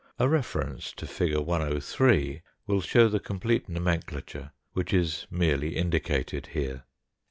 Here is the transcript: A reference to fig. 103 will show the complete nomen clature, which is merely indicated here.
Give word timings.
A 0.17 0.27
reference 0.27 0.93
to 0.93 1.05
fig. 1.05 1.35
103 1.37 2.41
will 2.65 2.81
show 2.81 3.07
the 3.07 3.19
complete 3.19 3.69
nomen 3.69 4.01
clature, 4.01 4.49
which 4.73 4.95
is 4.95 5.27
merely 5.29 5.75
indicated 5.77 6.47
here. 6.53 6.85